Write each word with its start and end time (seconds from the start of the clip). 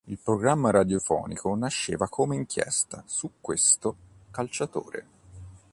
Il 0.05 0.17
programma 0.17 0.71
radiofonico 0.71 1.55
nasceva 1.55 2.07
come 2.09 2.35
inchiesta 2.35 3.03
su 3.05 3.33
questo 3.39 3.95
calciatore. 4.31 5.05